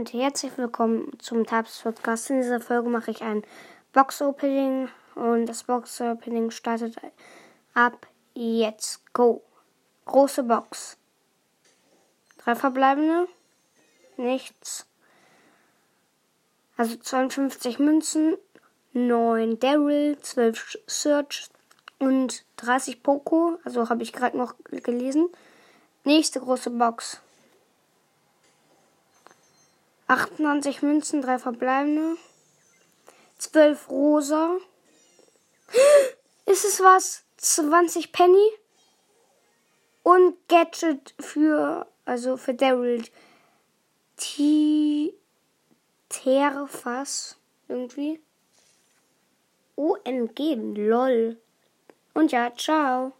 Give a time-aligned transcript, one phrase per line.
[0.00, 2.30] und herzlich willkommen zum Tabs Podcast.
[2.30, 3.42] In dieser Folge mache ich ein
[3.92, 6.96] Box Opening und das Box Opening startet
[7.74, 9.02] ab jetzt.
[9.12, 9.42] Go.
[10.06, 10.96] Große Box.
[12.38, 13.28] Drei verbleibende.
[14.16, 14.86] Nichts.
[16.78, 18.38] Also 52 Münzen,
[18.94, 21.50] 9 Daryl, 12 Search
[21.98, 23.58] und 30 Poco.
[23.64, 25.28] Also habe ich gerade noch gelesen.
[26.04, 27.20] Nächste große Box.
[30.10, 32.16] 98 Münzen, 3 verbleibende.
[33.38, 34.56] 12 rosa.
[36.46, 37.22] Ist es was?
[37.36, 38.50] 20 Penny.
[40.02, 43.04] Und Gadget für, also für Daryl.
[44.16, 45.14] T.
[46.08, 47.36] Terfass.
[47.68, 48.20] Irgendwie.
[49.76, 51.40] OMG, lol.
[52.14, 53.12] Und ja, ciao.